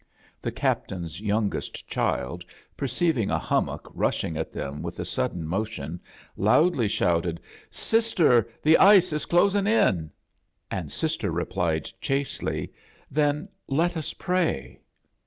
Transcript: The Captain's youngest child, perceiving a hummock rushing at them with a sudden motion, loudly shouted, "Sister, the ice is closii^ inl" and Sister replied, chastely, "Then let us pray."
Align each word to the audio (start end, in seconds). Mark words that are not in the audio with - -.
The 0.41 0.51
Captain's 0.51 1.19
youngest 1.21 1.87
child, 1.87 2.43
perceiving 2.75 3.29
a 3.29 3.37
hummock 3.37 3.87
rushing 3.93 4.35
at 4.35 4.51
them 4.51 4.81
with 4.81 4.99
a 4.99 5.05
sudden 5.05 5.45
motion, 5.45 5.99
loudly 6.35 6.87
shouted, 6.87 7.39
"Sister, 7.69 8.49
the 8.63 8.79
ice 8.79 9.13
is 9.13 9.27
closii^ 9.27 9.63
inl" 9.69 10.09
and 10.71 10.91
Sister 10.91 11.29
replied, 11.29 11.91
chastely, 12.01 12.73
"Then 13.11 13.47
let 13.67 13.95
us 13.95 14.13
pray." 14.15 14.79